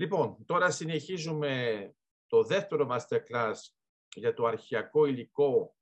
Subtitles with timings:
[0.00, 1.94] Λοιπόν, τώρα συνεχίζουμε
[2.26, 3.54] το δεύτερο masterclass
[4.14, 5.76] για το αρχιακό υλικό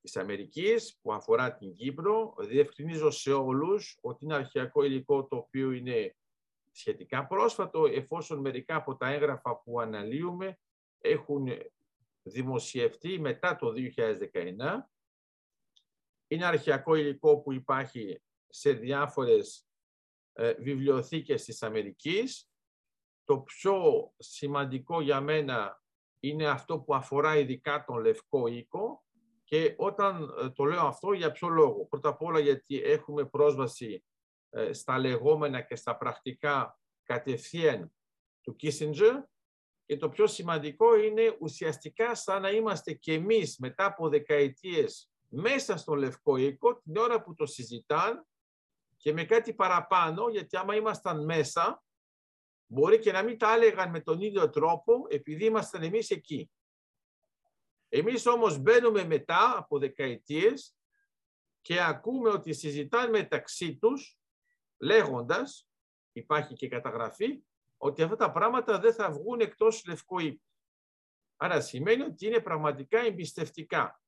[0.00, 2.34] της Αμερικής που αφορά την Κύπρο.
[2.38, 6.16] Διευκρινίζω σε όλους ότι είναι αρχιακό υλικό το οποίο είναι
[6.70, 10.58] σχετικά πρόσφατο εφόσον μερικά από τα έγγραφα που αναλύουμε
[10.98, 11.48] έχουν
[12.22, 13.72] δημοσιευτεί μετά το
[14.32, 14.54] 2019.
[16.26, 19.66] Είναι αρχιακό υλικό που υπάρχει σε διάφορες
[20.32, 22.46] ε, βιβλιοθήκες της Αμερικής.
[23.24, 23.76] Το πιο
[24.18, 25.82] σημαντικό για μένα
[26.20, 29.04] είναι αυτό που αφορά ειδικά τον Λευκό Οίκο
[29.44, 34.04] και όταν ε, το λέω αυτό για ποιο λόγο; Πρώτα απ' όλα γιατί έχουμε πρόσβαση
[34.50, 37.92] ε, στα λεγόμενα και στα πρακτικά κατευθείαν
[38.40, 39.22] του Kissinger
[39.86, 45.76] και το πιο σημαντικό είναι ουσιαστικά σαν να είμαστε και εμείς μετά από δεκαετίες μέσα
[45.76, 48.26] στον Λευκό Οίκο την ώρα που το συζητάν
[48.96, 51.82] και με κάτι παραπάνω, γιατί άμα ήμασταν μέσα,
[52.72, 56.50] μπορεί και να μην τα έλεγαν με τον ίδιο τρόπο, επειδή ήμασταν εμείς εκεί.
[57.88, 60.76] Εμείς όμως μπαίνουμε μετά από δεκαετίες
[61.60, 64.18] και ακούμε ότι συζητάνε μεταξύ τους,
[64.78, 65.68] λέγοντας,
[66.12, 67.42] υπάρχει και καταγραφή,
[67.76, 70.46] ότι αυτά τα πράγματα δεν θα βγουν εκτός λευκό οίκου.
[71.36, 74.02] Άρα σημαίνει ότι είναι πραγματικά εμπιστευτικά.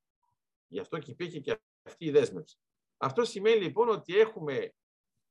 [0.66, 2.58] Γι' αυτό και υπήρχε και αυτή η δέσμευση.
[2.96, 4.74] Αυτό σημαίνει λοιπόν ότι έχουμε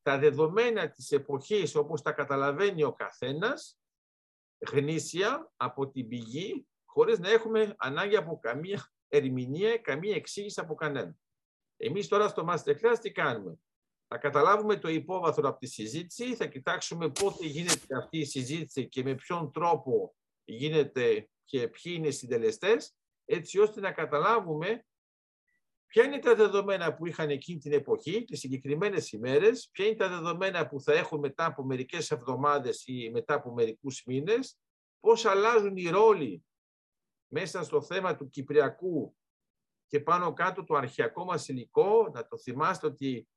[0.03, 3.79] τα δεδομένα της εποχής όπως τα καταλαβαίνει ο καθένας,
[4.71, 11.15] γνήσια από την πηγή, χωρίς να έχουμε ανάγκη από καμία ερμηνεία, καμία εξήγηση από κανένα.
[11.77, 13.59] Εμείς τώρα στο Masterclass τι κάνουμε;
[14.07, 19.03] Θα καταλάβουμε το υπόβαθρο από τη συζήτηση, θα κοιτάξουμε πότε γίνεται αυτή η συζήτηση και
[19.03, 24.85] με ποιον τρόπο γίνεται και ποιοι είναι οι συντελεστές, έτσι ώστε να καταλάβουμε
[25.93, 30.09] Ποια είναι τα δεδομένα που είχαν εκείνη την εποχή, τις συγκεκριμένες ημέρες, ποια είναι τα
[30.09, 34.57] δεδομένα που θα έχουν μετά από μερικές εβδομάδες ή μετά από μερικούς μήνες,
[34.99, 36.45] πώς αλλάζουν οι ρόλοι
[37.27, 39.15] μέσα στο θέμα του Κυπριακού
[39.87, 43.27] και πάνω κάτω το αρχιακό μας υλικό, να το θυμάστε ότι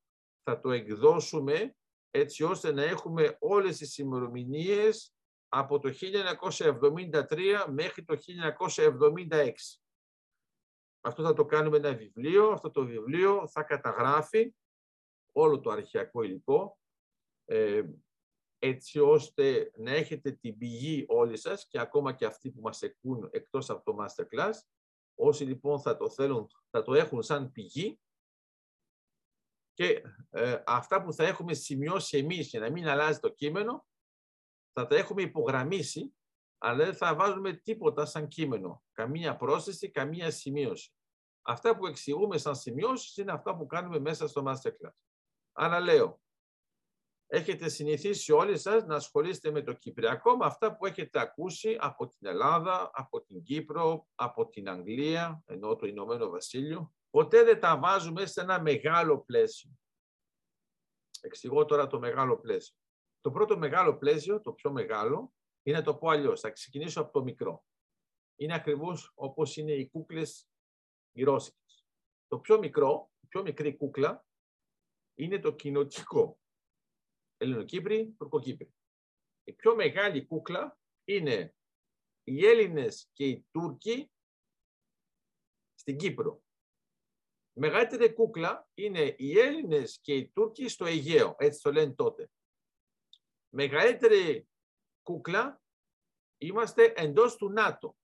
[0.42, 1.76] θα το εκδώσουμε
[2.10, 5.14] έτσι ώστε να έχουμε όλες τις ημερομηνίες
[5.48, 8.16] από το 1973 μέχρι το
[9.30, 9.52] 1976.
[11.06, 12.48] Αυτό θα το κάνουμε ένα βιβλίο.
[12.50, 14.54] Αυτό το βιβλίο θα καταγράφει
[15.32, 16.78] όλο το αρχαιακό υλικό,
[17.44, 17.82] ε,
[18.58, 23.28] έτσι ώστε να έχετε την πηγή όλοι σας και ακόμα και αυτοί που μας εκούν
[23.32, 24.52] εκτός από το Masterclass.
[25.14, 28.00] Όσοι λοιπόν θα το θέλουν, θα το έχουν σαν πηγή
[29.72, 33.86] και ε, αυτά που θα έχουμε σημειώσει εμείς για να μην αλλάζει το κείμενο,
[34.72, 36.16] θα τα έχουμε υπογραμμίσει,
[36.58, 38.84] αλλά δεν θα βάζουμε τίποτα σαν κείμενο.
[38.92, 40.95] Καμία πρόσθεση, καμία σημείωση.
[41.48, 44.96] Αυτά που εξηγούμε σαν σημειώσεις είναι αυτά που κάνουμε μέσα στο Masterclass.
[45.52, 46.20] Άρα λέω,
[47.26, 52.08] έχετε συνηθίσει όλοι σας να ασχολείστε με το Κυπριακό, με αυτά που έχετε ακούσει από
[52.08, 56.92] την Ελλάδα, από την Κύπρο, από την Αγγλία, ενώ το Ηνωμένο Βασίλειο.
[57.10, 59.70] Ποτέ δεν τα βάζουμε σε ένα μεγάλο πλαίσιο.
[61.20, 62.76] Εξηγώ τώρα το μεγάλο πλαίσιο.
[63.20, 65.32] Το πρώτο μεγάλο πλαίσιο, το πιο μεγάλο,
[65.62, 66.40] είναι το πω αλλιώς.
[66.40, 67.64] Θα ξεκινήσω από το μικρό.
[68.36, 70.48] Είναι ακριβώς όπως είναι οι κούκλες
[71.16, 71.86] οι Ρώσικες.
[72.26, 74.26] Το πιο μικρό, η πιο μικρή κούκλα
[75.14, 76.40] είναι το κοινοτικό.
[77.36, 78.74] Ελληνοκύπρη, Τουρκοκύπρη.
[79.44, 81.54] Η πιο μεγάλη κούκλα είναι
[82.24, 84.10] οι Έλληνες και οι Τούρκοι
[85.74, 86.42] στην Κύπρο.
[87.52, 92.30] Η μεγαλύτερη κούκλα είναι οι Έλληνες και οι Τούρκοι στο Αιγαίο, έτσι το λένε τότε.
[93.48, 94.48] Μεγαλύτερη
[95.02, 95.62] κούκλα
[96.38, 97.96] είμαστε εντός του ΝΑΤΟ.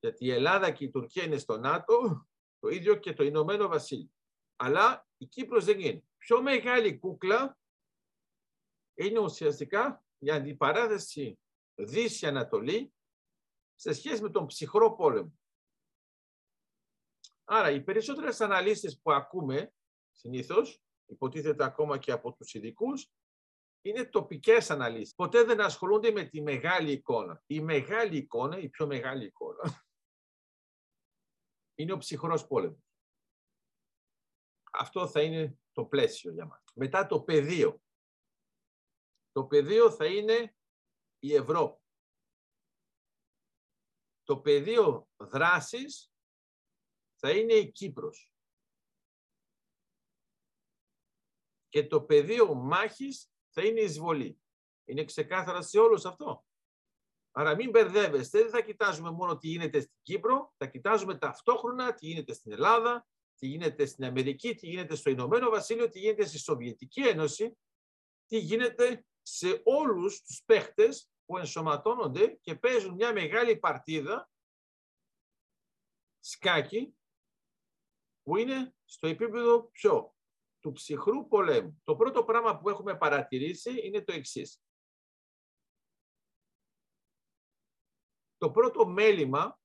[0.00, 2.26] Γιατί η Ελλάδα και η Τουρκία είναι στο ΝΑΤΟ
[2.64, 4.10] το ίδιο και το Ηνωμένο Βασίλειο.
[4.56, 6.04] Αλλά η Κύπρος δεν είναι.
[6.16, 7.58] Πιο μεγάλη κούκλα
[8.94, 11.38] είναι ουσιαστικά η αντιπαράθεση
[11.74, 12.94] Δύση-Ανατολή
[13.74, 15.38] σε σχέση με τον ψυχρό πόλεμο.
[17.44, 19.72] Άρα, οι περισσότερες αναλύσεις που ακούμε
[20.12, 23.10] συνήθως, υποτίθεται ακόμα και από τους ειδικούς,
[23.82, 25.14] είναι τοπικές αναλύσεις.
[25.14, 27.42] Ποτέ δεν ασχολούνται με τη μεγάλη εικόνα.
[27.46, 29.84] Η μεγάλη εικόνα, η πιο μεγάλη εικόνα,
[31.74, 32.82] είναι ο ψυχρός πόλεμος.
[34.72, 36.62] Αυτό θα είναι το πλαίσιο για μας.
[36.74, 37.82] Μετά το πεδίο.
[39.32, 40.56] Το πεδίο θα είναι
[41.18, 41.82] η Ευρώπη.
[44.22, 46.12] Το πεδίο δράσης
[47.14, 48.32] θα είναι η Κύπρος.
[51.68, 54.40] Και το πεδίο μάχης θα είναι η εισβολή.
[54.84, 56.44] Είναι ξεκάθαρα σε όλους αυτό.
[57.36, 62.06] Άρα μην μπερδεύεστε, δεν θα κοιτάζουμε μόνο τι γίνεται στην Κύπρο, θα κοιτάζουμε ταυτόχρονα τι
[62.06, 66.38] γίνεται στην Ελλάδα, τι γίνεται στην Αμερική, τι γίνεται στο Ηνωμένο Βασίλειο, τι γίνεται στη
[66.38, 67.58] Σοβιετική Ένωση,
[68.26, 74.30] τι γίνεται σε όλους τους παίχτες που ενσωματώνονται και παίζουν μια μεγάλη παρτίδα
[76.20, 76.96] σκάκι
[78.22, 80.14] που είναι στο επίπεδο πιο
[80.60, 81.80] του ψυχρού πολέμου.
[81.84, 84.63] Το πρώτο πράγμα που έχουμε παρατηρήσει είναι το εξής.
[88.44, 89.60] Το πρώτο μέλημα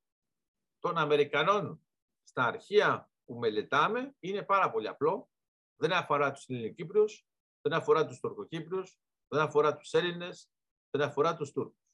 [0.79, 1.85] των Αμερικανών
[2.23, 5.29] στα αρχεία που μελετάμε είναι πάρα πολύ απλό.
[5.75, 7.27] Δεν αφορά τους Ελληνικύπριους,
[7.61, 10.51] δεν αφορά τους Τουρκοκύπριους, δεν αφορά τους Έλληνες,
[10.89, 11.93] δεν αφορά τους Τούρκους.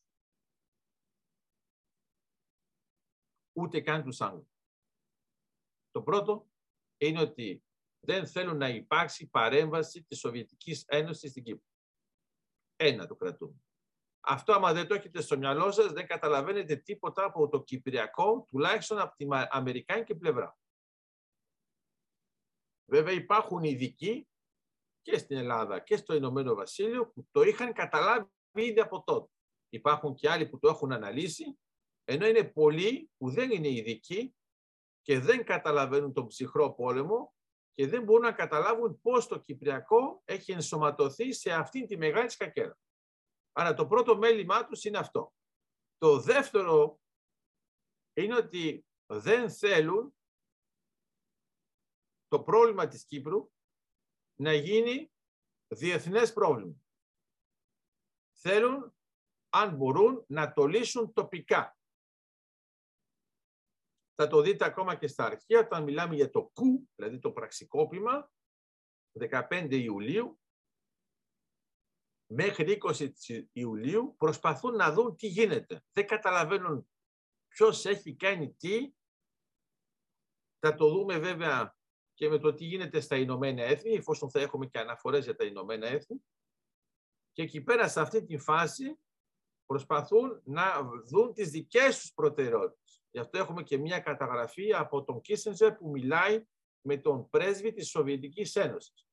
[3.58, 4.60] Ούτε καν τους Άγγλους.
[5.92, 6.50] Το πρώτο
[6.98, 7.64] είναι ότι
[8.00, 11.68] δεν θέλουν να υπάρξει παρέμβαση της Σοβιετικής Ένωσης στην Κύπρο.
[12.76, 13.65] Ένα το κρατούμε.
[14.28, 19.00] Αυτό άμα δεν το έχετε στο μυαλό σας, δεν καταλαβαίνετε τίποτα από το Κυπριακό, τουλάχιστον
[19.00, 20.58] από την Αμερικάνικη πλευρά.
[22.86, 24.28] Βέβαια υπάρχουν ειδικοί
[25.02, 29.30] και στην Ελλάδα και στο Ηνωμένο Βασίλειο που το είχαν καταλάβει ήδη από τότε.
[29.70, 31.60] Υπάρχουν και άλλοι που το έχουν αναλύσει,
[32.04, 34.36] ενώ είναι πολλοί που δεν είναι ειδικοί
[35.02, 37.34] και δεν καταλαβαίνουν τον ψυχρό πόλεμο
[37.74, 42.78] και δεν μπορούν να καταλάβουν πώς το Κυπριακό έχει ενσωματωθεί σε αυτήν τη μεγάλη σκακέρα.
[43.58, 45.34] Άρα το πρώτο μέλημά τους είναι αυτό.
[45.98, 47.00] Το δεύτερο
[48.14, 50.16] είναι ότι δεν θέλουν
[52.28, 53.52] το πρόβλημα της Κύπρου
[54.40, 55.12] να γίνει
[55.68, 56.76] διεθνές πρόβλημα.
[58.38, 58.96] Θέλουν,
[59.50, 61.78] αν μπορούν, να το λύσουν τοπικά.
[64.14, 68.32] Θα το δείτε ακόμα και στα αρχεία, όταν μιλάμε για το ΚΟΥ, δηλαδή το πραξικόπημα,
[69.20, 70.40] 15 Ιουλίου,
[72.28, 73.12] μέχρι 20
[73.52, 75.84] Ιουλίου, προσπαθούν να δουν τι γίνεται.
[75.92, 76.90] Δεν καταλαβαίνουν
[77.48, 78.94] ποιος έχει κάνει τι.
[80.60, 81.76] Θα το δούμε βέβαια
[82.14, 85.46] και με το τι γίνεται στα Ηνωμένα Έθνη, εφόσον θα έχουμε και αναφορές για τα
[85.46, 86.26] Ηνωμένα Έθνη.
[87.32, 89.00] Και εκεί πέρα, σε αυτή τη φάση,
[89.66, 93.04] προσπαθούν να δουν τις δικές τους προτεραιότητες.
[93.12, 96.46] Γι' αυτό έχουμε και μια καταγραφή από τον Κίσεντζερ που μιλάει
[96.82, 99.08] με τον πρέσβη της Σοβιετικής Ένωσης.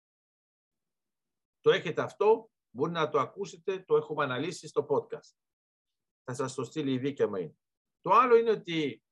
[1.60, 5.34] Το έχετε αυτό, μπορεί να το ακούσετε, το έχουμε αναλύσει στο podcast.
[6.24, 7.58] Θα σας το στείλει η δίκαια μου.
[8.00, 9.02] Το άλλο είναι ότι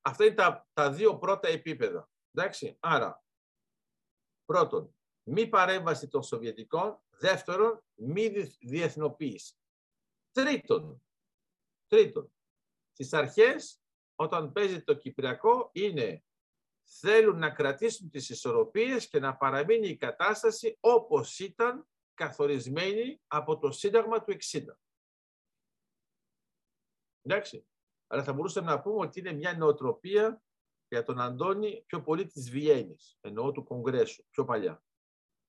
[0.00, 2.10] αυτά είναι τα, τα δύο πρώτα επίπεδα.
[2.30, 3.24] Εντάξει, άρα
[4.44, 7.02] Πρώτον, μη παρέμβαση των Σοβιετικών.
[7.10, 8.28] Δεύτερον, μη
[8.60, 9.54] διεθνοποίηση.
[10.30, 11.02] Τρίτον,
[11.86, 12.32] τρίτον,
[12.92, 13.80] στις αρχές,
[14.14, 16.24] όταν παίζει το Κυπριακό, είναι
[16.84, 23.70] θέλουν να κρατήσουν τις ισορροπίες και να παραμείνει η κατάσταση όπως ήταν καθορισμένη από το
[23.70, 24.64] Σύνταγμα του 60.
[27.22, 27.66] Εντάξει.
[28.06, 30.42] Αλλά θα μπορούσαμε να πούμε ότι είναι μια νοοτροπία
[30.88, 34.82] για τον Αντώνη πιο πολύ της Βιέννης, εννοώ του Κογκρέσου, πιο παλιά.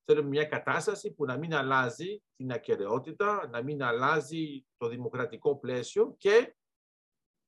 [0.06, 6.16] Θέλουμε μια κατάσταση που να μην αλλάζει την ακαιρεότητα, να μην αλλάζει το δημοκρατικό πλαίσιο
[6.18, 6.56] και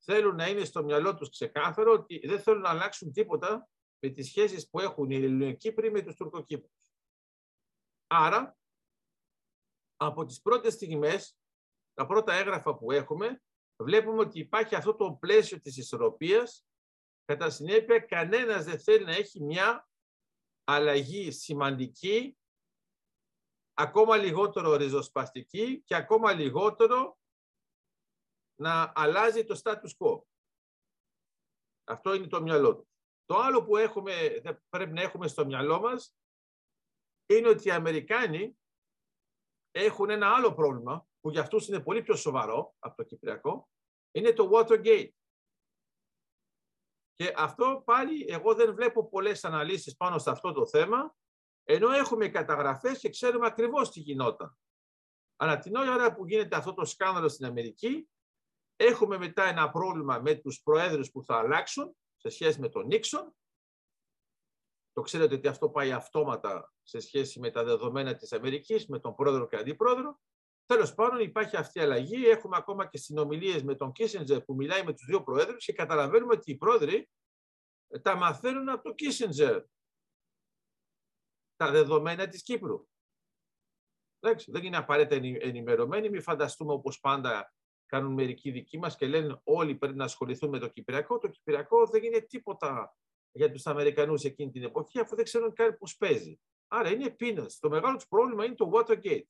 [0.03, 3.69] θέλουν να είναι στο μυαλό τους ξεκάθαρο ότι δεν θέλουν να αλλάξουν τίποτα
[3.99, 6.71] με τις σχέσεις που έχουν οι Ελληνοκύπροι με τους Τουρκοκύπρους.
[8.07, 8.57] Άρα,
[9.97, 11.37] από τις πρώτες στιγμές,
[11.93, 13.41] τα πρώτα έγγραφα που έχουμε,
[13.83, 16.67] βλέπουμε ότι υπάρχει αυτό το πλαίσιο της ισορροπίας
[17.27, 19.89] Κατά συνέπεια, κανένας δεν θέλει να έχει μια
[20.63, 22.37] αλλαγή σημαντική,
[23.73, 27.19] ακόμα λιγότερο ριζοσπαστική και ακόμα λιγότερο
[28.55, 30.21] να αλλάζει το status quo.
[31.83, 32.89] Αυτό είναι το μυαλό του.
[33.25, 36.15] Το άλλο που έχουμε, πρέπει να έχουμε στο μυαλό μας
[37.25, 38.56] είναι ότι οι Αμερικάνοι
[39.79, 43.69] έχουν ένα άλλο πρόβλημα που για αυτούς είναι πολύ πιο σοβαρό από το Κυπριακό,
[44.11, 45.09] είναι το Watergate.
[47.15, 51.15] Και αυτό πάλι εγώ δεν βλέπω πολλές αναλύσεις πάνω σε αυτό το θέμα,
[51.63, 54.57] ενώ έχουμε καταγραφές και ξέρουμε ακριβώς τι γινόταν.
[55.35, 58.09] Αλλά την ώρα που γίνεται αυτό το σκάνδαλο στην Αμερική,
[58.75, 63.35] έχουμε μετά ένα πρόβλημα με τους προέδρους που θα αλλάξουν σε σχέση με τον Νίξον.
[64.97, 69.15] Το ξέρετε ότι αυτό πάει αυτόματα σε σχέση με τα δεδομένα της Αμερικής, με τον
[69.15, 70.19] πρόεδρο και αντιπρόεδρο.
[70.65, 72.27] Τέλος πάντων, υπάρχει αυτή η αλλαγή.
[72.27, 76.33] Έχουμε ακόμα και συνομιλίες με τον Κίσεντζερ που μιλάει με τους δύο προέδρου και καταλαβαίνουμε
[76.33, 77.09] ότι οι πρόεδροι
[78.01, 79.63] τα μαθαίνουν από τον Κίσεντζερ
[81.55, 82.87] τα δεδομένα της Κύπρου.
[84.19, 86.09] Εντάξει, δεν είναι απαραίτητα ενημερωμένοι.
[86.09, 87.53] Μην φανταστούμε όπως πάντα
[87.85, 91.17] κάνουν μερικοί δικοί μας και λένε όλοι πρέπει να ασχοληθούν με το Κυπριακό.
[91.17, 92.95] Το Κυπριακό δεν είναι τίποτα
[93.37, 96.39] για τους Αμερικανούς εκείνη την εποχή, αφού δεν ξέρουν καν πώς παίζει.
[96.67, 97.51] Άρα είναι peanuts.
[97.59, 99.23] Το μεγάλο τους πρόβλημα είναι το Watergate.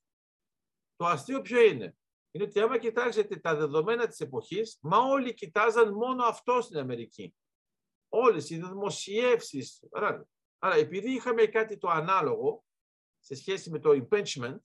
[0.96, 1.96] Το αστείο ποιο είναι;
[2.30, 7.34] Είναι ότι άμα κοιτάξετε τα δεδομένα της εποχής, μα όλοι κοιτάζαν μόνο αυτό στην Αμερική.
[8.08, 9.84] Όλες οι δημοσιεύσεις.
[10.58, 12.64] Άρα, επειδή είχαμε κάτι το ανάλογο
[13.18, 14.58] σε σχέση με το impeachment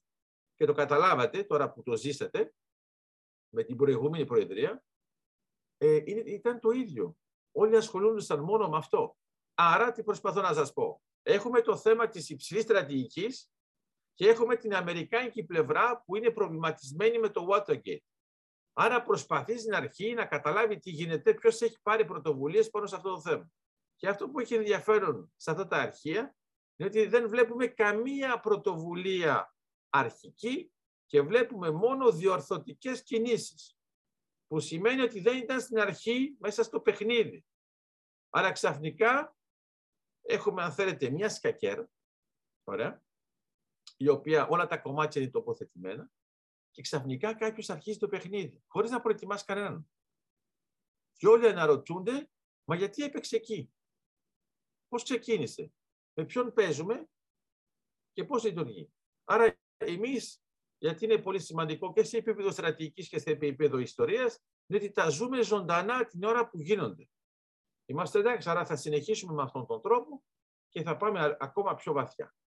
[0.56, 2.54] και το καταλάβατε τώρα που το ζήσατε,
[3.50, 4.84] με την προηγούμενη Προεδρία,
[5.78, 7.18] ε, ήταν το ίδιο.
[7.52, 9.18] Όλοι ασχολούνταν μόνο με αυτό.
[9.54, 11.02] Άρα, τι προσπαθώ να σας πω.
[11.22, 13.52] Έχουμε το θέμα της υψηλής στρατηγικής
[14.14, 18.04] και έχουμε την αμερικάνικη πλευρά που είναι προβληματισμένη με το Watergate.
[18.74, 23.10] Άρα προσπαθεί στην αρχή να καταλάβει τι γίνεται, ποιος έχει πάρει πρωτοβουλίες πάνω σε αυτό
[23.10, 23.52] το θέμα.
[23.96, 26.36] Και αυτό που έχει ενδιαφέρον σε αυτά τα αρχεία
[26.76, 29.56] είναι ότι δεν βλέπουμε καμία πρωτοβουλία
[29.90, 30.72] αρχική
[31.06, 33.78] και βλέπουμε μόνο διορθωτικές κινήσεις,
[34.48, 37.46] που σημαίνει ότι δεν ήταν στην αρχή μέσα στο παιχνίδι.
[38.30, 39.36] Άρα ξαφνικά
[40.24, 41.86] έχουμε, αν θέλετε, μια σκακέρ,
[42.64, 43.04] ωραία,
[43.98, 46.12] η οποία όλα τα κομμάτια είναι τοποθετημένα
[46.72, 49.90] και ξαφνικά κάποιος αρχίζει το παιχνίδι, χωρίς να προετοιμάσει κανέναν.
[51.14, 52.30] Και όλοι αναρωτούνται,
[52.64, 53.74] μα γιατί έπαιξε εκεί;
[54.88, 55.72] Πώς ξεκίνησε,
[56.14, 57.10] με ποιον παίζουμε
[58.14, 60.44] και πώς λειτουργεί; Άρα εμείς,
[60.78, 65.10] γιατί είναι πολύ σημαντικό και σε επίπεδο στρατηγικής και σε επίπεδο ιστορίας, είναι ότι τα
[65.10, 67.10] ζούμε ζωντανά την ώρα που γίνονται.
[67.86, 70.24] Είμαστε εντάξει, άρα θα συνεχίσουμε με αυτόν τον τρόπο
[70.70, 72.36] και θα πάμε ακόμα πιο βαθιά.